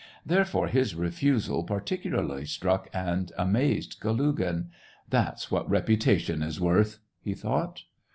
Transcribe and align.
Therefore 0.25 0.65
his 0.67 0.95
refusal 0.95 1.61
particularly 1.63 2.43
struck 2.47 2.89
and 2.91 3.31
amazed 3.37 3.99
Kalugin." 3.99 4.71
That's 5.11 5.51
what 5.51 5.69
reputation 5.69 6.41
is 6.41 6.59
worth!" 6.59 6.97
he 7.21 7.35
thought. 7.35 7.83